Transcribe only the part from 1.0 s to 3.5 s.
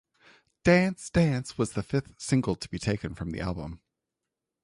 Dance" was the fifth single to be taken from the